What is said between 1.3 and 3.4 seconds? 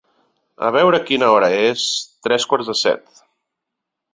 hora és... tres quarts de set.